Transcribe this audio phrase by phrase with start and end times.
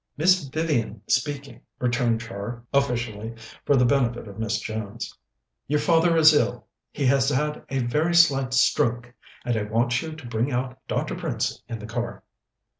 [0.17, 5.15] "Miss Vivian speaking," returned Char officially, for the benefit of Miss Jones.
[5.67, 6.65] "Your father is ill.
[6.91, 9.13] He has had a very slight stroke,
[9.45, 11.13] and I want you to bring out Dr.
[11.13, 12.23] Prince in the car."